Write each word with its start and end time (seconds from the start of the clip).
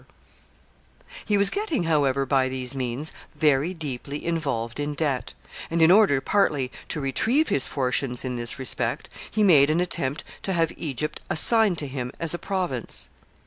]He 1.27 1.37
was 1.37 1.51
getting, 1.51 1.83
however, 1.83 2.25
by 2.25 2.49
these 2.49 2.73
means, 2.73 3.13
very 3.35 3.71
deeply 3.75 4.25
involved 4.25 4.79
in 4.79 4.95
debt; 4.95 5.35
and, 5.69 5.79
in 5.79 5.91
order 5.91 6.19
partly 6.19 6.71
to 6.89 6.99
retrieve 6.99 7.49
his 7.49 7.67
fortunes 7.67 8.25
in 8.25 8.35
this 8.35 8.57
respect, 8.57 9.09
he 9.29 9.43
made 9.43 9.69
an 9.69 9.79
attempt 9.79 10.23
to 10.41 10.53
have 10.53 10.71
Egypt 10.75 11.21
assigned 11.29 11.77
to 11.77 11.87
him 11.87 12.11
as 12.19 12.33
a 12.33 12.39
province. 12.39 13.09